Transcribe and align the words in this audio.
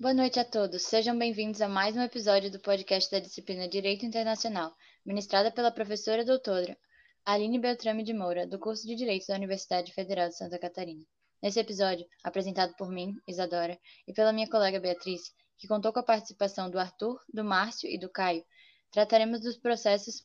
Boa 0.00 0.14
noite 0.14 0.38
a 0.38 0.44
todos. 0.44 0.82
Sejam 0.82 1.18
bem-vindos 1.18 1.60
a 1.60 1.66
mais 1.66 1.96
um 1.96 2.02
episódio 2.02 2.52
do 2.52 2.60
podcast 2.60 3.10
da 3.10 3.18
disciplina 3.18 3.66
Direito 3.66 4.06
Internacional, 4.06 4.72
ministrada 5.04 5.50
pela 5.50 5.72
professora 5.72 6.24
doutora 6.24 6.78
Aline 7.24 7.58
Beltrame 7.58 8.04
de 8.04 8.14
Moura, 8.14 8.46
do 8.46 8.60
curso 8.60 8.86
de 8.86 8.94
Direito 8.94 9.26
da 9.26 9.34
Universidade 9.34 9.92
Federal 9.92 10.28
de 10.28 10.36
Santa 10.36 10.56
Catarina. 10.56 11.04
Nesse 11.42 11.58
episódio, 11.58 12.06
apresentado 12.22 12.76
por 12.76 12.88
mim, 12.88 13.12
Isadora, 13.26 13.76
e 14.06 14.12
pela 14.12 14.32
minha 14.32 14.48
colega 14.48 14.78
Beatriz, 14.78 15.32
que 15.58 15.66
contou 15.66 15.92
com 15.92 15.98
a 15.98 16.04
participação 16.04 16.70
do 16.70 16.78
Arthur, 16.78 17.20
do 17.34 17.42
Márcio 17.42 17.90
e 17.90 17.98
do 17.98 18.08
Caio, 18.08 18.44
trataremos 18.92 19.40
dos 19.40 19.56
processos 19.56 20.24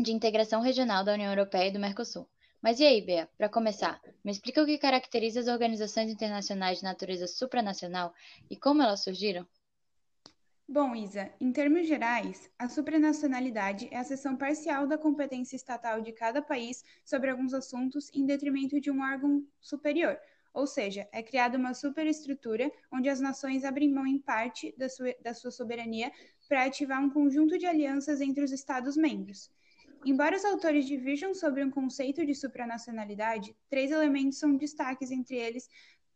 de 0.00 0.12
integração 0.12 0.62
regional 0.62 1.04
da 1.04 1.12
União 1.12 1.30
Europeia 1.30 1.68
e 1.68 1.72
do 1.72 1.78
Mercosul. 1.78 2.26
Mas 2.62 2.78
e 2.80 2.84
aí, 2.84 3.00
Bea, 3.04 3.28
para 3.36 3.48
começar, 3.48 4.00
me 4.24 4.30
explica 4.30 4.62
o 4.62 4.66
que 4.66 4.78
caracteriza 4.78 5.40
as 5.40 5.48
organizações 5.48 6.10
internacionais 6.10 6.78
de 6.78 6.84
natureza 6.84 7.26
supranacional 7.26 8.12
e 8.50 8.56
como 8.56 8.82
elas 8.82 9.02
surgiram? 9.02 9.46
Bom, 10.68 10.94
Isa, 10.94 11.32
em 11.40 11.50
termos 11.50 11.86
gerais, 11.88 12.50
a 12.58 12.68
supranacionalidade 12.68 13.88
é 13.90 13.96
a 13.96 14.04
seção 14.04 14.36
parcial 14.36 14.86
da 14.86 14.98
competência 14.98 15.56
estatal 15.56 16.00
de 16.02 16.12
cada 16.12 16.42
país 16.42 16.84
sobre 17.04 17.30
alguns 17.30 17.54
assuntos 17.54 18.10
em 18.12 18.26
detrimento 18.26 18.80
de 18.80 18.90
um 18.90 19.00
órgão 19.00 19.46
superior, 19.60 20.18
ou 20.52 20.66
seja, 20.66 21.08
é 21.10 21.22
criada 21.22 21.56
uma 21.56 21.72
superestrutura 21.72 22.70
onde 22.92 23.08
as 23.08 23.20
nações 23.20 23.64
abrem 23.64 23.90
mão 23.90 24.06
em 24.06 24.18
parte 24.18 24.74
da 24.76 24.88
sua, 24.88 25.14
da 25.22 25.32
sua 25.32 25.50
soberania 25.50 26.12
para 26.48 26.64
ativar 26.64 27.02
um 27.02 27.10
conjunto 27.10 27.56
de 27.56 27.64
alianças 27.64 28.20
entre 28.20 28.44
os 28.44 28.52
Estados-membros. 28.52 29.50
Embora 30.04 30.36
os 30.36 30.44
autores 30.44 30.86
divirjam 30.86 31.34
sobre 31.34 31.62
um 31.64 31.70
conceito 31.70 32.24
de 32.24 32.34
supranacionalidade, 32.34 33.56
três 33.68 33.90
elementos 33.90 34.38
são 34.38 34.56
destaques 34.56 35.10
entre 35.10 35.36
eles 35.36 35.68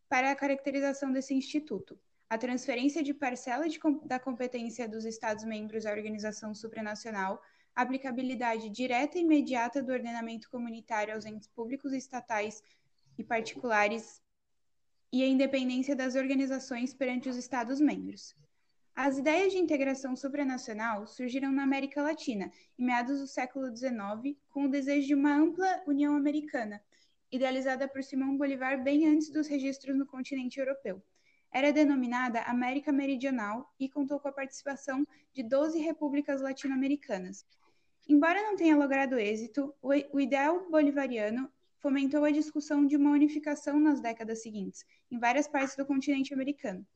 para 0.08 0.30
a 0.30 0.36
caracterização 0.36 1.12
desse 1.12 1.34
instituto: 1.34 1.98
a 2.30 2.38
transferência 2.38 3.02
de 3.02 3.12
parcela 3.12 3.68
de, 3.68 3.80
da 4.04 4.18
competência 4.18 4.88
dos 4.88 5.04
Estados-membros 5.04 5.84
à 5.84 5.90
organização 5.90 6.54
supranacional, 6.54 7.42
a 7.74 7.82
aplicabilidade 7.82 8.68
direta 8.70 9.18
e 9.18 9.22
imediata 9.22 9.82
do 9.82 9.92
ordenamento 9.92 10.48
comunitário 10.50 11.14
aos 11.14 11.24
entes 11.24 11.48
públicos 11.48 11.92
estatais 11.92 12.62
e 13.18 13.24
particulares 13.24 14.22
e 15.12 15.22
a 15.22 15.26
independência 15.26 15.94
das 15.94 16.14
organizações 16.14 16.94
perante 16.94 17.28
os 17.28 17.36
Estados-membros. 17.36 18.34
As 18.94 19.16
ideias 19.16 19.52
de 19.52 19.58
integração 19.58 20.14
supranacional 20.14 21.06
surgiram 21.06 21.50
na 21.50 21.62
América 21.62 22.02
Latina, 22.02 22.52
em 22.78 22.84
meados 22.84 23.20
do 23.20 23.26
século 23.26 23.74
XIX, 23.74 24.36
com 24.50 24.64
o 24.64 24.68
desejo 24.68 25.06
de 25.06 25.14
uma 25.14 25.34
ampla 25.34 25.82
União 25.86 26.14
Americana, 26.14 26.80
idealizada 27.30 27.88
por 27.88 28.02
Simão 28.04 28.36
Bolivar 28.36 28.84
bem 28.84 29.08
antes 29.08 29.30
dos 29.30 29.48
registros 29.48 29.96
no 29.96 30.06
continente 30.06 30.60
europeu. 30.60 31.02
Era 31.50 31.72
denominada 31.72 32.42
América 32.42 32.92
Meridional 32.92 33.74
e 33.80 33.88
contou 33.88 34.20
com 34.20 34.28
a 34.28 34.32
participação 34.32 35.06
de 35.32 35.42
12 35.42 35.78
repúblicas 35.78 36.42
latino-americanas. 36.42 37.46
Embora 38.06 38.42
não 38.42 38.56
tenha 38.56 38.76
logrado 38.76 39.18
êxito, 39.18 39.74
o 39.80 40.20
ideal 40.20 40.68
bolivariano 40.70 41.50
fomentou 41.78 42.24
a 42.24 42.30
discussão 42.30 42.86
de 42.86 42.96
uma 42.96 43.10
unificação 43.10 43.80
nas 43.80 44.02
décadas 44.02 44.42
seguintes, 44.42 44.84
em 45.10 45.18
várias 45.18 45.48
partes 45.48 45.76
do 45.76 45.86
continente 45.86 46.34
americano. 46.34 46.86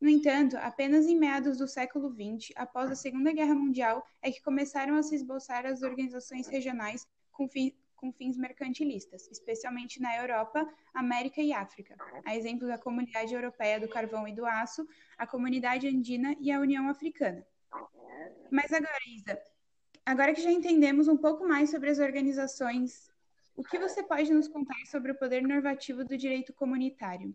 No 0.00 0.08
entanto, 0.08 0.56
apenas 0.58 1.06
em 1.06 1.18
meados 1.18 1.56
do 1.56 1.66
século 1.66 2.10
XX, 2.10 2.52
após 2.54 2.90
a 2.90 2.94
Segunda 2.94 3.32
Guerra 3.32 3.54
Mundial, 3.54 4.06
é 4.20 4.30
que 4.30 4.42
começaram 4.42 4.94
a 4.96 5.02
se 5.02 5.14
esboçar 5.14 5.64
as 5.64 5.82
organizações 5.82 6.46
regionais 6.48 7.06
com, 7.32 7.48
fi 7.48 7.74
com 7.94 8.12
fins 8.12 8.36
mercantilistas, 8.36 9.26
especialmente 9.30 10.00
na 10.00 10.14
Europa, 10.16 10.68
América 10.92 11.40
e 11.40 11.52
África, 11.52 11.96
a 12.24 12.36
exemplo 12.36 12.68
da 12.68 12.76
Comunidade 12.76 13.34
Europeia 13.34 13.80
do 13.80 13.88
Carvão 13.88 14.28
e 14.28 14.34
do 14.34 14.44
Aço, 14.44 14.86
a 15.16 15.26
Comunidade 15.26 15.88
Andina 15.88 16.36
e 16.38 16.52
a 16.52 16.60
União 16.60 16.88
Africana. 16.88 17.44
Mas 18.50 18.72
agora, 18.72 19.00
Isa, 19.08 19.42
agora 20.04 20.34
que 20.34 20.42
já 20.42 20.50
entendemos 20.50 21.08
um 21.08 21.16
pouco 21.16 21.48
mais 21.48 21.70
sobre 21.70 21.88
as 21.88 21.98
organizações, 21.98 23.10
o 23.56 23.64
que 23.64 23.78
você 23.78 24.02
pode 24.02 24.30
nos 24.32 24.46
contar 24.46 24.84
sobre 24.90 25.12
o 25.12 25.18
poder 25.18 25.42
normativo 25.42 26.04
do 26.04 26.18
direito 26.18 26.52
comunitário? 26.52 27.34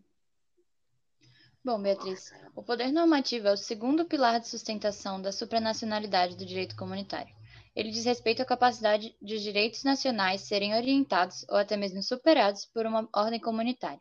Bom, 1.64 1.80
Beatriz, 1.80 2.32
o 2.56 2.62
poder 2.64 2.90
normativo 2.90 3.46
é 3.46 3.52
o 3.52 3.56
segundo 3.56 4.04
pilar 4.04 4.40
de 4.40 4.48
sustentação 4.48 5.22
da 5.22 5.30
supranacionalidade 5.30 6.36
do 6.36 6.44
direito 6.44 6.74
comunitário. 6.74 7.32
Ele 7.72 7.92
diz 7.92 8.04
respeito 8.04 8.42
à 8.42 8.44
capacidade 8.44 9.14
de 9.22 9.40
direitos 9.40 9.84
nacionais 9.84 10.40
serem 10.40 10.74
orientados 10.74 11.46
ou 11.48 11.56
até 11.56 11.76
mesmo 11.76 12.02
superados 12.02 12.66
por 12.66 12.84
uma 12.84 13.08
ordem 13.14 13.38
comunitária. 13.38 14.00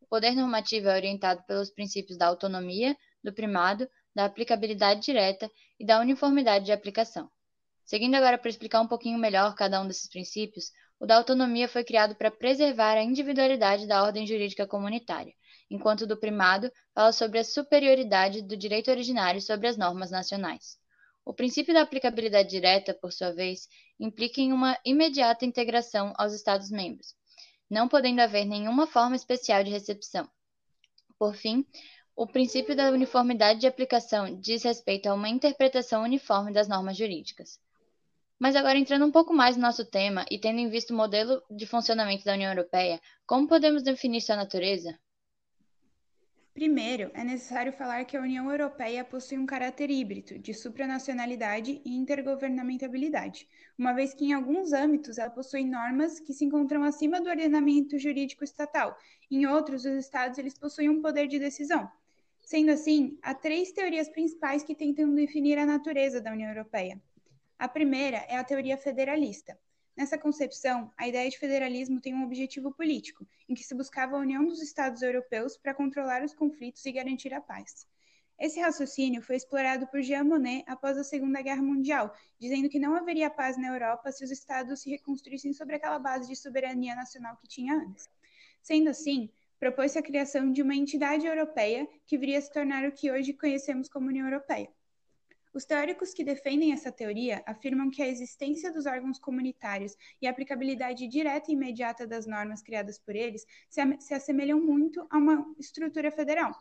O 0.00 0.06
poder 0.08 0.34
normativo 0.34 0.88
é 0.88 0.96
orientado 0.96 1.44
pelos 1.44 1.70
princípios 1.70 2.18
da 2.18 2.26
autonomia, 2.26 2.96
do 3.22 3.32
primado, 3.32 3.88
da 4.12 4.24
aplicabilidade 4.24 5.02
direta 5.02 5.48
e 5.78 5.86
da 5.86 6.00
uniformidade 6.00 6.64
de 6.64 6.72
aplicação. 6.72 7.30
Seguindo 7.84 8.16
agora 8.16 8.36
para 8.36 8.50
explicar 8.50 8.80
um 8.80 8.88
pouquinho 8.88 9.16
melhor 9.16 9.54
cada 9.54 9.80
um 9.80 9.86
desses 9.86 10.08
princípios, 10.08 10.72
o 11.00 11.06
da 11.06 11.16
autonomia 11.16 11.66
foi 11.66 11.82
criado 11.82 12.14
para 12.14 12.30
preservar 12.30 12.92
a 12.92 13.02
individualidade 13.02 13.88
da 13.88 14.04
ordem 14.04 14.24
jurídica 14.26 14.66
comunitária 14.66 15.34
enquanto 15.70 16.06
do 16.06 16.16
primado 16.16 16.70
fala 16.92 17.12
sobre 17.12 17.38
a 17.38 17.44
superioridade 17.44 18.42
do 18.42 18.56
direito 18.56 18.90
originário 18.90 19.40
sobre 19.40 19.68
as 19.68 19.76
normas 19.76 20.10
nacionais. 20.10 20.76
O 21.24 21.32
princípio 21.32 21.72
da 21.72 21.82
aplicabilidade 21.82 22.50
direta, 22.50 22.92
por 22.92 23.12
sua 23.12 23.30
vez, 23.30 23.68
implica 23.98 24.40
em 24.40 24.52
uma 24.52 24.76
imediata 24.84 25.46
integração 25.46 26.12
aos 26.16 26.32
Estados-membros, 26.32 27.14
não 27.70 27.86
podendo 27.86 28.20
haver 28.20 28.44
nenhuma 28.44 28.86
forma 28.86 29.14
especial 29.14 29.62
de 29.62 29.70
recepção. 29.70 30.28
Por 31.16 31.36
fim, 31.36 31.64
o 32.16 32.26
princípio 32.26 32.74
da 32.74 32.90
uniformidade 32.90 33.60
de 33.60 33.66
aplicação 33.66 34.40
diz 34.40 34.64
respeito 34.64 35.08
a 35.08 35.14
uma 35.14 35.28
interpretação 35.28 36.02
uniforme 36.02 36.52
das 36.52 36.66
normas 36.66 36.96
jurídicas. 36.96 37.60
Mas 38.40 38.56
agora 38.56 38.78
entrando 38.78 39.04
um 39.04 39.10
pouco 39.10 39.34
mais 39.34 39.54
no 39.54 39.62
nosso 39.62 39.84
tema 39.84 40.24
e 40.30 40.38
tendo 40.38 40.58
em 40.58 40.70
vista 40.70 40.94
o 40.94 40.96
modelo 40.96 41.42
de 41.50 41.66
funcionamento 41.66 42.24
da 42.24 42.32
União 42.32 42.50
Europeia, 42.50 42.98
como 43.26 43.46
podemos 43.46 43.82
definir 43.82 44.22
sua 44.22 44.34
natureza? 44.34 44.98
Primeiro, 46.54 47.10
é 47.12 47.22
necessário 47.22 47.70
falar 47.70 48.06
que 48.06 48.16
a 48.16 48.20
União 48.20 48.50
Europeia 48.50 49.04
possui 49.04 49.36
um 49.36 49.44
caráter 49.44 49.90
híbrido 49.90 50.38
de 50.38 50.54
supranacionalidade 50.54 51.82
e 51.84 51.94
intergovernamentabilidade, 51.94 53.46
uma 53.78 53.92
vez 53.92 54.14
que 54.14 54.24
em 54.24 54.32
alguns 54.32 54.72
âmbitos 54.72 55.18
ela 55.18 55.30
possui 55.30 55.64
normas 55.64 56.18
que 56.18 56.32
se 56.32 56.46
encontram 56.46 56.82
acima 56.82 57.20
do 57.20 57.28
ordenamento 57.28 57.98
jurídico 57.98 58.42
estatal, 58.42 58.96
em 59.30 59.44
outros 59.46 59.84
os 59.84 59.92
estados 59.92 60.38
eles 60.38 60.58
possuem 60.58 60.88
um 60.88 61.02
poder 61.02 61.28
de 61.28 61.38
decisão. 61.38 61.86
Sendo 62.40 62.70
assim, 62.70 63.18
há 63.22 63.34
três 63.34 63.70
teorias 63.70 64.08
principais 64.08 64.62
que 64.62 64.74
tentam 64.74 65.14
definir 65.14 65.58
a 65.58 65.66
natureza 65.66 66.22
da 66.22 66.32
União 66.32 66.48
Europeia. 66.48 67.00
A 67.60 67.68
primeira 67.68 68.16
é 68.26 68.36
a 68.36 68.42
teoria 68.42 68.78
federalista, 68.78 69.56
Nessa 70.00 70.16
concepção, 70.16 70.90
a 70.96 71.06
ideia 71.06 71.28
de 71.28 71.38
federalismo 71.38 72.00
tem 72.00 72.14
um 72.14 72.24
objetivo 72.24 72.72
político, 72.72 73.26
em 73.46 73.54
que 73.54 73.62
se 73.62 73.74
buscava 73.74 74.16
a 74.16 74.20
união 74.20 74.46
dos 74.46 74.62
Estados 74.62 75.02
europeus 75.02 75.58
para 75.58 75.74
controlar 75.74 76.24
os 76.24 76.32
conflitos 76.32 76.86
e 76.86 76.92
garantir 76.92 77.34
a 77.34 77.40
paz. 77.42 77.86
Esse 78.38 78.58
raciocínio 78.60 79.20
foi 79.20 79.36
explorado 79.36 79.86
por 79.88 80.00
Jean 80.00 80.24
Monnet 80.24 80.64
após 80.66 80.96
a 80.96 81.04
Segunda 81.04 81.42
Guerra 81.42 81.60
Mundial, 81.60 82.14
dizendo 82.38 82.70
que 82.70 82.78
não 82.78 82.94
haveria 82.94 83.28
paz 83.28 83.58
na 83.58 83.68
Europa 83.68 84.10
se 84.10 84.24
os 84.24 84.30
Estados 84.30 84.80
se 84.80 84.88
reconstruíssem 84.88 85.52
sobre 85.52 85.76
aquela 85.76 85.98
base 85.98 86.28
de 86.28 86.36
soberania 86.36 86.94
nacional 86.94 87.36
que 87.36 87.46
tinha 87.46 87.74
antes. 87.74 88.08
Sendo 88.62 88.88
assim, 88.88 89.28
propôs-se 89.58 89.98
a 89.98 90.02
criação 90.02 90.50
de 90.50 90.62
uma 90.62 90.74
entidade 90.74 91.26
europeia 91.26 91.86
que 92.06 92.16
viria 92.16 92.38
a 92.38 92.40
se 92.40 92.50
tornar 92.50 92.88
o 92.88 92.92
que 92.92 93.12
hoje 93.12 93.34
conhecemos 93.34 93.86
como 93.86 94.08
União 94.08 94.26
Europeia. 94.26 94.72
Os 95.52 95.64
teóricos 95.64 96.14
que 96.14 96.22
defendem 96.22 96.72
essa 96.72 96.92
teoria 96.92 97.42
afirmam 97.44 97.90
que 97.90 98.00
a 98.00 98.06
existência 98.06 98.72
dos 98.72 98.86
órgãos 98.86 99.18
comunitários 99.18 99.96
e 100.22 100.26
a 100.26 100.30
aplicabilidade 100.30 101.08
direta 101.08 101.50
e 101.50 101.54
imediata 101.54 102.06
das 102.06 102.24
normas 102.24 102.62
criadas 102.62 103.00
por 103.00 103.16
eles 103.16 103.44
se, 103.68 103.80
se 103.98 104.14
assemelham 104.14 104.60
muito 104.60 105.04
a 105.10 105.18
uma 105.18 105.44
estrutura 105.58 106.12
federal. 106.12 106.56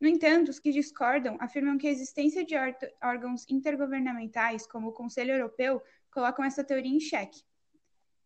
No 0.00 0.06
entanto, 0.06 0.48
os 0.48 0.60
que 0.60 0.70
discordam 0.70 1.36
afirmam 1.40 1.76
que 1.76 1.88
a 1.88 1.90
existência 1.90 2.44
de 2.44 2.54
órgãos 3.02 3.44
intergovernamentais, 3.50 4.66
como 4.66 4.88
o 4.88 4.92
Conselho 4.92 5.32
Europeu, 5.32 5.82
colocam 6.10 6.44
essa 6.44 6.62
teoria 6.62 6.94
em 6.94 7.00
xeque. 7.00 7.42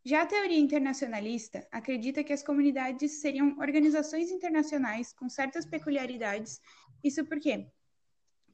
Já 0.04 0.22
a 0.22 0.26
teoria 0.26 0.58
internacionalista 0.58 1.66
acredita 1.72 2.22
que 2.22 2.32
as 2.32 2.42
comunidades 2.42 3.22
seriam 3.22 3.56
organizações 3.58 4.30
internacionais 4.30 5.14
com 5.14 5.30
certas 5.30 5.64
peculiaridades. 5.64 6.60
Isso 7.02 7.24
porque 7.24 7.66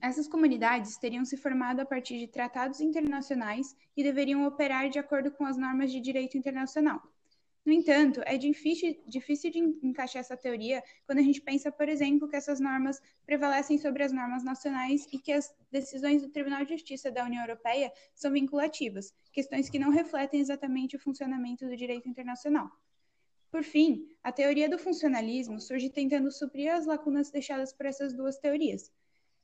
essas 0.01 0.27
comunidades 0.27 0.97
teriam 0.97 1.25
se 1.25 1.37
formado 1.37 1.81
a 1.81 1.85
partir 1.87 2.19
de 2.19 2.27
tratados 2.27 2.81
internacionais 2.81 3.77
e 3.97 4.03
deveriam 4.03 4.47
operar 4.47 4.89
de 4.89 4.99
acordo 4.99 5.31
com 5.31 5.45
as 5.45 5.57
normas 5.57 5.93
de 5.93 6.01
direito 6.01 6.37
internacional. 6.39 7.03
No 7.65 7.73
entanto, 7.73 8.23
é 8.25 8.39
difícil, 8.39 8.97
difícil 9.07 9.51
de 9.51 9.59
encaixar 9.59 10.21
essa 10.21 10.37
teoria 10.37 10.83
quando 11.05 11.19
a 11.19 11.23
gente 11.23 11.43
pensa, 11.43 11.71
por 11.71 11.89
exemplo, 11.89 12.27
que 12.27 12.37
essas 12.37 12.59
normas 12.59 13.01
prevalecem 13.27 13.77
sobre 13.77 14.03
as 14.03 14.13
normas 14.13 14.43
nacionais 14.43 15.07
e 15.13 15.19
que 15.19 15.31
as 15.31 15.55
decisões 15.71 16.23
do 16.23 16.31
Tribunal 16.31 16.65
de 16.65 16.73
Justiça 16.73 17.11
da 17.11 17.25
União 17.25 17.43
Europeia 17.43 17.93
são 18.15 18.33
vinculativas, 18.33 19.15
questões 19.31 19.69
que 19.69 19.79
não 19.79 19.91
refletem 19.91 20.41
exatamente 20.41 20.97
o 20.97 20.99
funcionamento 20.99 21.67
do 21.67 21.77
direito 21.77 22.09
internacional. 22.09 22.71
Por 23.51 23.63
fim, 23.63 24.09
a 24.23 24.33
teoria 24.33 24.69
do 24.69 24.79
funcionalismo 24.79 25.61
surge 25.61 25.91
tentando 25.91 26.31
suprir 26.31 26.73
as 26.73 26.87
lacunas 26.87 27.31
deixadas 27.31 27.73
por 27.73 27.85
essas 27.85 28.15
duas 28.15 28.39
teorias. 28.39 28.91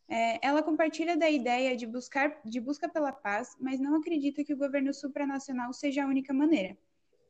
É, 0.09 0.47
ela 0.47 0.63
compartilha 0.63 1.17
da 1.17 1.29
ideia 1.29 1.77
de, 1.77 1.87
buscar, 1.87 2.41
de 2.45 2.61
busca 2.61 2.89
pela 2.89 3.13
paz, 3.13 3.57
mas 3.61 3.81
não 3.81 3.97
acredita 3.97 4.45
que 4.45 4.55
o 4.55 4.57
governo 4.57 4.95
supranacional 4.95 5.73
seja 5.73 6.05
a 6.05 6.07
única 6.07 6.33
maneira. 6.33 6.77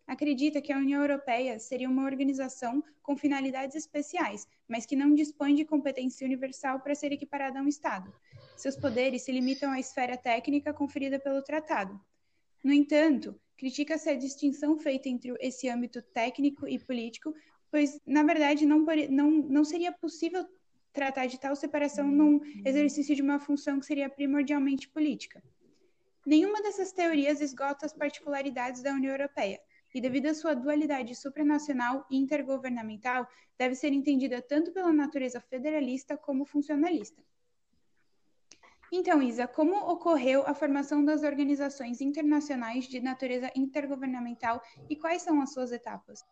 Acredita 0.06 0.61
que 0.61 0.73
a 0.73 0.78
União 0.78 1.00
Europeia 1.00 1.58
seria 1.58 1.88
uma 1.88 2.05
organização 2.05 2.82
com 3.02 3.17
finalidades 3.17 3.75
especiais, 3.75 4.46
mas 4.69 4.87
que 4.87 4.94
não 4.94 5.14
dispõe 5.14 5.55
de 5.55 5.64
competência 5.64 6.25
universal 6.25 6.81
para 6.81 6.94
ser 6.94 7.12
equiparada 7.12 7.58
a 7.58 7.62
um 7.62 7.69
Estado. 7.69 8.12
Seus 8.56 8.76
poderes 8.76 9.22
se 9.22 9.32
limitam 9.32 9.72
à 9.72 9.81
esfera 9.81 10.17
técnica 10.17 10.72
conferida 10.72 11.19
pelo 11.19 11.43
tratado. 11.43 12.00
No 12.62 12.72
entanto, 12.72 13.38
critica-se 13.56 14.08
a 14.08 14.14
distinção 14.14 14.79
feita 14.79 15.08
entre 15.08 15.34
esse 15.40 15.69
âmbito 15.69 16.00
técnico 16.02 16.69
e 16.69 16.79
político, 16.79 17.34
pois, 17.70 18.00
na 18.06 18.22
verdade, 18.22 18.64
não, 18.64 18.84
não, 19.11 19.31
não 19.31 19.64
seria 19.64 19.90
possível 19.90 20.46
tratar 20.96 21.26
de 21.26 21.38
tal 21.38 21.54
separação 21.54 22.06
num 22.10 22.40
exercício 22.64 23.14
de 23.14 23.20
uma 23.20 23.38
função 23.38 23.78
que 23.78 23.84
seria 23.84 24.08
primordialmente 24.08 24.88
política. 24.88 25.43
Nenhuma 26.26 26.62
dessas 26.62 26.90
teorias 26.90 27.43
esgota 27.43 27.84
as 27.84 27.93
particularidades 27.93 28.82
da 28.82 28.94
União 28.94 29.12
Europeia, 29.12 29.60
e 29.94 30.00
devido 30.00 30.26
à 30.26 30.34
sua 30.34 30.54
dualidade 30.54 31.14
supranacional 31.14 32.06
e 32.10 32.16
intergovernamental, 32.16 33.26
deve 33.58 33.75
ser 33.75 33.93
entendida 33.93 34.43
tanto 34.43 34.72
pela 34.72 34.93
natureza 34.93 35.40
federalista 35.40 36.16
como 36.16 36.44
funcionalista. 36.44 37.22
Então, 38.90 39.22
Isa, 39.22 39.46
como 39.46 39.76
ocorreu 39.76 40.44
a 40.46 40.54
formação 40.54 41.04
das 41.04 41.22
organizações 41.22 42.00
internacionais 42.00 42.84
de 42.87 43.00
natureza 43.00 43.50
intergovernamental 43.54 44.62
e 44.88 44.96
quais 44.96 45.22
são 45.22 45.43
as 45.43 45.52
suas 45.52 45.72
etapas? 45.72 46.25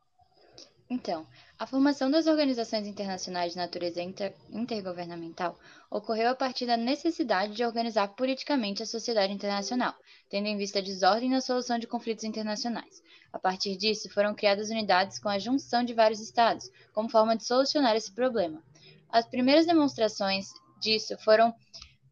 Então, 0.89 1.27
a 1.59 1.67
formação 1.67 2.11
das 2.11 2.27
organizações 2.27 2.87
internacionais 2.87 3.53
de 3.53 3.59
natureza 3.59 4.03
inter 4.03 4.35
intergovernamental 4.51 5.59
ocorreu 5.91 6.29
a 6.29 6.35
partir 6.35 6.67
da 6.67 6.77
necessidade 6.77 7.55
de 7.55 7.65
organizar 7.65 8.09
politicamente 8.09 8.83
a 8.83 8.87
sociedade 8.87 9.33
internacional, 9.33 9.95
tendo 10.29 10.47
em 10.47 10.59
vista 10.59 10.81
a 10.81 10.83
desordem 10.83 11.31
na 11.31 11.41
solução 11.41 11.79
de 11.79 11.87
conflitos 11.87 12.25
internacionais. 12.25 13.03
A 13.33 13.39
partir 13.39 13.77
disso, 13.77 14.11
foram 14.11 14.35
criadas 14.35 14.69
unidades 14.69 15.19
com 15.19 15.31
a 15.31 15.39
junção 15.39 15.83
de 15.83 15.95
vários 15.95 16.21
estados, 16.21 16.71
como 16.93 17.09
forma 17.09 17.35
de 17.35 17.47
solucionar 17.47 17.97
esse 17.97 18.13
problema. 18.13 18.63
As 19.09 19.27
primeiras 19.27 19.65
demonstrações 19.65 20.49
disso 20.81 21.17
foram 21.19 21.55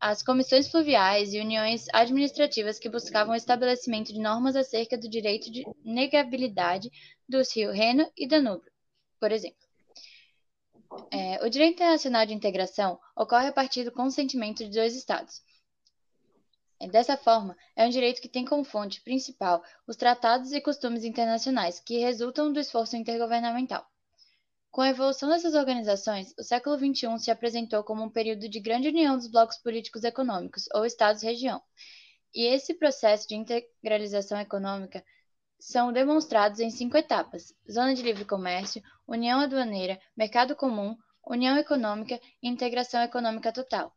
as 0.02 0.20
comissões 0.20 0.66
fluviais 0.66 1.32
e 1.32 1.38
uniões 1.38 1.86
administrativas 1.92 2.76
que 2.76 2.88
buscavam 2.88 3.34
o 3.34 3.36
estabelecimento 3.36 4.12
de 4.12 4.18
normas 4.18 4.56
acerca 4.56 4.98
do 4.98 5.08
direito 5.08 5.48
de 5.48 5.64
negabilidade 5.84 6.90
dos 7.28 7.54
rios 7.54 7.72
Reno 7.72 8.10
e 8.16 8.26
Danúbio, 8.26 8.68
por 9.20 9.30
exemplo. 9.30 9.64
É, 11.08 11.46
o 11.46 11.48
direito 11.48 11.74
internacional 11.74 12.26
de 12.26 12.34
integração 12.34 12.98
ocorre 13.14 13.46
a 13.46 13.52
partir 13.52 13.84
do 13.84 13.92
consentimento 13.92 14.64
de 14.64 14.70
dois 14.70 14.96
Estados. 14.96 15.40
É, 16.80 16.88
dessa 16.88 17.16
forma, 17.16 17.56
é 17.76 17.86
um 17.86 17.90
direito 17.90 18.20
que 18.20 18.28
tem 18.28 18.44
como 18.44 18.64
fonte 18.64 19.00
principal 19.02 19.62
os 19.86 19.94
tratados 19.94 20.50
e 20.50 20.60
costumes 20.60 21.04
internacionais 21.04 21.78
que 21.78 22.00
resultam 22.00 22.52
do 22.52 22.58
esforço 22.58 22.96
intergovernamental. 22.96 23.86
Com 24.72 24.80
a 24.80 24.88
evolução 24.88 25.28
dessas 25.28 25.54
organizações, 25.54 26.34
o 26.38 26.42
século 26.42 26.78
XXI 26.78 27.18
se 27.18 27.30
apresentou 27.30 27.84
como 27.84 28.02
um 28.02 28.08
período 28.08 28.48
de 28.48 28.58
grande 28.58 28.88
união 28.88 29.18
dos 29.18 29.28
blocos 29.28 29.58
políticos 29.58 30.02
econômicos, 30.02 30.64
ou 30.72 30.86
Estados-região. 30.86 31.62
E 32.34 32.46
esse 32.46 32.72
processo 32.72 33.28
de 33.28 33.34
integralização 33.34 34.40
econômica 34.40 35.04
são 35.60 35.92
demonstrados 35.92 36.58
em 36.58 36.70
cinco 36.70 36.96
etapas: 36.96 37.54
Zona 37.70 37.94
de 37.94 38.02
Livre 38.02 38.24
Comércio, 38.24 38.82
União 39.06 39.40
Aduaneira, 39.40 40.00
Mercado 40.16 40.56
Comum, 40.56 40.96
União 41.26 41.58
Econômica 41.58 42.18
e 42.42 42.48
Integração 42.48 43.02
Econômica 43.02 43.52
Total. 43.52 43.94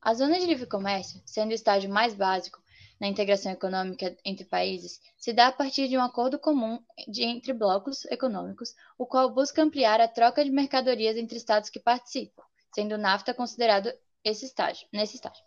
A 0.00 0.14
Zona 0.14 0.36
de 0.40 0.46
Livre 0.46 0.66
Comércio, 0.66 1.22
sendo 1.24 1.52
o 1.52 1.54
estágio 1.54 1.88
mais 1.88 2.12
básico, 2.12 2.60
na 3.02 3.08
integração 3.08 3.50
econômica 3.50 4.16
entre 4.24 4.44
países 4.44 5.00
se 5.16 5.32
dá 5.32 5.48
a 5.48 5.52
partir 5.52 5.88
de 5.88 5.98
um 5.98 6.00
acordo 6.00 6.38
comum 6.38 6.80
de, 7.08 7.24
entre 7.24 7.52
blocos 7.52 8.04
econômicos, 8.04 8.76
o 8.96 9.04
qual 9.04 9.28
busca 9.28 9.60
ampliar 9.60 10.00
a 10.00 10.06
troca 10.06 10.44
de 10.44 10.52
mercadorias 10.52 11.16
entre 11.16 11.36
estados 11.36 11.68
que 11.68 11.80
participam, 11.80 12.44
sendo 12.72 12.94
o 12.94 12.98
NAFTA 12.98 13.34
considerado 13.34 13.92
esse 14.22 14.46
estágio, 14.46 14.86
nesse 14.92 15.16
estágio. 15.16 15.42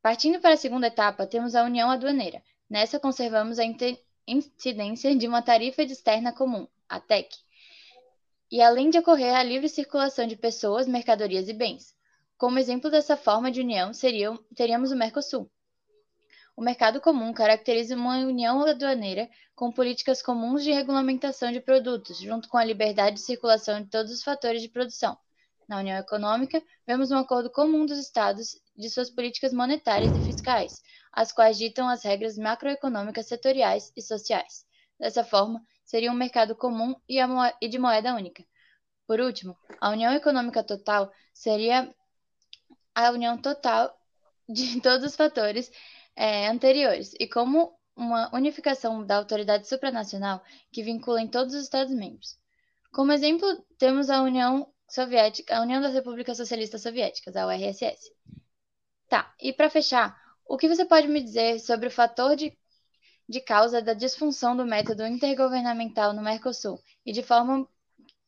Partindo 0.00 0.40
para 0.40 0.54
a 0.54 0.56
segunda 0.56 0.86
etapa, 0.86 1.26
temos 1.26 1.54
a 1.54 1.62
União 1.62 1.90
Aduaneira. 1.90 2.42
Nessa 2.70 2.98
conservamos 2.98 3.58
a 3.58 3.64
incidência 4.26 5.14
de 5.14 5.28
uma 5.28 5.42
tarifa 5.42 5.82
externa 5.82 6.32
comum, 6.32 6.66
a 6.88 6.98
TEC, 6.98 7.36
e 8.50 8.62
além 8.62 8.88
de 8.88 8.98
ocorrer 8.98 9.34
a 9.34 9.42
livre 9.42 9.68
circulação 9.68 10.26
de 10.26 10.36
pessoas, 10.36 10.88
mercadorias 10.88 11.50
e 11.50 11.52
bens. 11.52 11.94
Como 12.38 12.58
exemplo 12.58 12.90
dessa 12.90 13.14
forma 13.14 13.50
de 13.50 13.60
união, 13.60 13.90
teríamos 14.56 14.90
o 14.90 14.96
Mercosul, 14.96 15.50
o 16.56 16.62
mercado 16.62 17.00
comum 17.00 17.32
caracteriza 17.32 17.94
uma 17.94 18.18
união 18.18 18.62
aduaneira 18.62 19.28
com 19.54 19.72
políticas 19.72 20.22
comuns 20.22 20.62
de 20.62 20.72
regulamentação 20.72 21.52
de 21.52 21.60
produtos, 21.60 22.18
junto 22.18 22.48
com 22.48 22.56
a 22.56 22.64
liberdade 22.64 23.16
de 23.16 23.22
circulação 23.22 23.80
de 23.80 23.88
todos 23.88 24.12
os 24.12 24.22
fatores 24.22 24.62
de 24.62 24.68
produção. 24.68 25.16
Na 25.68 25.78
União 25.78 25.98
Econômica, 25.98 26.62
vemos 26.86 27.10
um 27.10 27.16
acordo 27.16 27.50
comum 27.50 27.86
dos 27.86 27.98
Estados 27.98 28.60
de 28.76 28.90
suas 28.90 29.08
políticas 29.08 29.52
monetárias 29.52 30.10
e 30.16 30.24
fiscais, 30.24 30.82
as 31.12 31.30
quais 31.30 31.56
ditam 31.56 31.88
as 31.88 32.02
regras 32.02 32.36
macroeconômicas 32.36 33.26
setoriais 33.26 33.92
e 33.96 34.02
sociais. 34.02 34.64
Dessa 34.98 35.24
forma, 35.24 35.64
seria 35.84 36.10
um 36.10 36.14
mercado 36.14 36.54
comum 36.54 36.94
e 37.08 37.68
de 37.68 37.78
moeda 37.78 38.14
única. 38.14 38.44
Por 39.06 39.20
último, 39.20 39.56
a 39.80 39.90
União 39.90 40.12
Econômica 40.12 40.62
Total 40.62 41.12
seria 41.32 41.94
a 42.94 43.10
união 43.10 43.38
total 43.38 43.96
de 44.48 44.80
todos 44.80 45.06
os 45.06 45.16
fatores 45.16 45.70
é, 46.16 46.48
anteriores 46.48 47.14
e 47.18 47.26
como 47.26 47.72
uma 47.96 48.34
unificação 48.34 49.04
da 49.04 49.16
autoridade 49.16 49.68
supranacional 49.68 50.42
que 50.72 50.82
vincula 50.82 51.20
em 51.20 51.28
todos 51.28 51.54
os 51.54 51.62
Estados-membros. 51.62 52.38
Como 52.92 53.12
exemplo, 53.12 53.46
temos 53.78 54.10
a 54.10 54.22
União 54.22 54.66
Soviética, 54.88 55.56
a 55.56 55.62
União 55.62 55.80
das 55.80 55.94
Repúblicas 55.94 56.36
Socialistas 56.36 56.82
Soviéticas, 56.82 57.36
a 57.36 57.46
URSS. 57.46 58.10
Tá, 59.08 59.34
e 59.40 59.52
para 59.52 59.70
fechar, 59.70 60.16
o 60.46 60.56
que 60.56 60.68
você 60.68 60.84
pode 60.84 61.06
me 61.08 61.22
dizer 61.22 61.60
sobre 61.60 61.88
o 61.88 61.90
fator 61.90 62.34
de, 62.34 62.56
de 63.28 63.40
causa 63.40 63.80
da 63.80 63.92
disfunção 63.92 64.56
do 64.56 64.66
método 64.66 65.06
intergovernamental 65.06 66.12
no 66.12 66.22
Mercosul 66.22 66.82
e 67.04 67.12
de, 67.12 67.22
forma, 67.22 67.68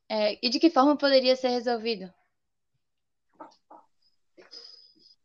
é, 0.09 0.39
e 0.45 0.49
de 0.49 0.61
que 0.61 0.71
forma 0.71 0.97
poderia 0.97 1.35
ser 1.35 1.49
resolvido? 1.49 2.13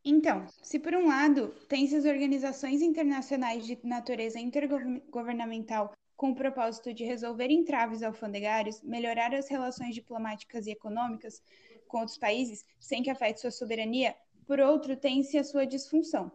Então, 0.10 0.48
se 0.64 0.80
por 0.80 0.96
um 0.96 1.06
lado 1.06 1.50
tem-se 1.68 1.94
as 1.94 2.06
organizações 2.06 2.82
internacionais 2.82 3.68
de 3.68 3.78
natureza 3.84 4.40
intergovernamental 4.40 5.92
com 6.16 6.30
o 6.30 6.36
propósito 6.36 6.94
de 6.94 7.04
resolver 7.04 7.52
entraves 7.52 8.02
alfandegários, 8.02 8.82
melhorar 8.82 9.36
as 9.36 9.50
relações 9.50 9.94
diplomáticas 9.94 10.66
e 10.66 10.72
econômicas 10.72 11.44
com 11.90 11.98
outros 11.98 12.18
países 12.18 12.64
sem 12.80 13.04
que 13.04 13.10
afete 13.10 13.42
sua 13.42 13.52
soberania, 13.52 14.16
por 14.46 14.62
outro, 14.62 14.96
tem-se 14.96 15.38
a 15.38 15.44
sua 15.44 15.66
disfunção. 15.66 16.32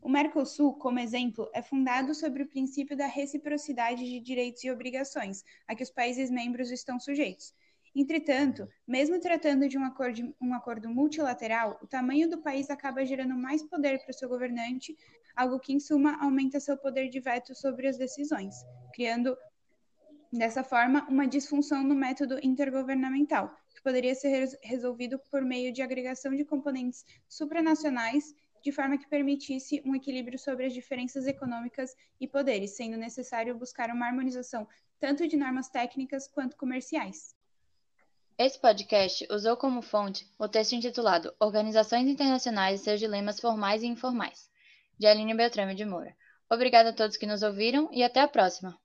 O 0.00 0.08
Mercosul, 0.08 0.72
como 0.72 0.98
exemplo, 0.98 1.50
é 1.52 1.60
fundado 1.60 2.14
sobre 2.14 2.42
o 2.42 2.48
princípio 2.48 2.96
da 2.96 3.06
reciprocidade 3.06 4.02
de 4.02 4.18
direitos 4.18 4.64
e 4.64 4.70
obrigações 4.70 5.44
a 5.68 5.74
que 5.74 5.82
os 5.82 5.90
países 5.90 6.30
membros 6.30 6.70
estão 6.70 6.98
sujeitos 6.98 7.52
Entretanto, 7.94 8.68
mesmo 8.86 9.20
tratando 9.20 9.68
de 9.68 9.78
um 9.78 9.84
acordo, 9.84 10.34
um 10.40 10.52
acordo 10.52 10.88
multilateral, 10.88 11.78
o 11.80 11.86
tamanho 11.86 12.28
do 12.28 12.42
país 12.42 12.68
acaba 12.68 13.04
gerando 13.06 13.36
mais 13.36 13.62
poder 13.62 14.00
para 14.00 14.10
o 14.10 14.14
seu 14.14 14.28
governante, 14.28 14.96
algo 15.36 15.60
que, 15.60 15.72
em 15.72 15.78
suma, 15.78 16.16
aumenta 16.20 16.58
seu 16.58 16.76
poder 16.76 17.08
de 17.08 17.20
veto 17.20 17.54
sobre 17.54 17.86
as 17.86 17.96
decisões, 17.96 18.56
criando, 18.92 19.36
dessa 20.32 20.64
forma, 20.64 21.06
uma 21.08 21.26
disfunção 21.26 21.84
no 21.84 21.94
método 21.94 22.36
intergovernamental, 22.42 23.54
que 23.72 23.82
poderia 23.82 24.14
ser 24.14 24.48
resolvido 24.62 25.16
por 25.30 25.42
meio 25.42 25.72
de 25.72 25.80
agregação 25.80 26.34
de 26.34 26.44
componentes 26.44 27.04
supranacionais 27.28 28.34
de 28.60 28.72
forma 28.72 28.98
que 28.98 29.06
permitisse 29.06 29.80
um 29.84 29.94
equilíbrio 29.94 30.38
sobre 30.38 30.66
as 30.66 30.72
diferenças 30.72 31.26
econômicas 31.26 31.94
e 32.18 32.26
poderes, 32.26 32.74
sendo 32.74 32.96
necessário 32.96 33.54
buscar 33.56 33.90
uma 33.90 34.06
harmonização 34.06 34.66
tanto 34.98 35.28
de 35.28 35.36
normas 35.36 35.68
técnicas 35.68 36.26
quanto 36.26 36.56
comerciais. 36.56 37.36
Esse 38.36 38.58
podcast 38.58 39.24
usou 39.30 39.56
como 39.56 39.80
fonte 39.80 40.28
o 40.36 40.48
texto 40.48 40.72
intitulado 40.72 41.32
Organizações 41.38 42.08
Internacionais 42.08 42.80
e 42.80 42.82
seus 42.82 42.98
dilemas 42.98 43.38
formais 43.38 43.84
e 43.84 43.86
informais, 43.86 44.50
de 44.98 45.06
Aline 45.06 45.34
Beltrame 45.34 45.72
de 45.72 45.84
Moura. 45.84 46.16
Obrigada 46.50 46.88
a 46.88 46.92
todos 46.92 47.16
que 47.16 47.26
nos 47.26 47.44
ouviram 47.44 47.88
e 47.92 48.02
até 48.02 48.20
a 48.20 48.26
próxima! 48.26 48.76